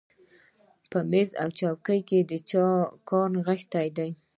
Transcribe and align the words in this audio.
په 0.91 0.99
مېز 1.09 1.29
او 1.41 1.49
څوکۍ 1.57 1.99
کې 2.09 2.19
د 2.29 2.31
چا 2.49 2.65
کار 3.09 3.27
نغښتی 3.35 3.87
دی 3.97 4.09